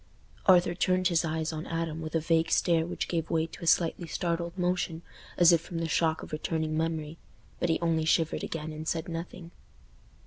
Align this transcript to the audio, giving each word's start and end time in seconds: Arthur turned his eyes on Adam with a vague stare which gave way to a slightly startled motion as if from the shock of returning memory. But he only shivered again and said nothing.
Arthur 0.47 0.73
turned 0.73 1.09
his 1.09 1.23
eyes 1.23 1.53
on 1.53 1.67
Adam 1.67 2.01
with 2.01 2.15
a 2.15 2.19
vague 2.19 2.49
stare 2.49 2.87
which 2.87 3.07
gave 3.07 3.29
way 3.29 3.45
to 3.45 3.63
a 3.63 3.67
slightly 3.67 4.07
startled 4.07 4.57
motion 4.57 5.03
as 5.37 5.51
if 5.51 5.61
from 5.61 5.77
the 5.77 5.87
shock 5.87 6.23
of 6.23 6.31
returning 6.31 6.75
memory. 6.75 7.19
But 7.59 7.69
he 7.69 7.79
only 7.81 8.05
shivered 8.05 8.43
again 8.43 8.73
and 8.73 8.87
said 8.87 9.07
nothing. 9.07 9.51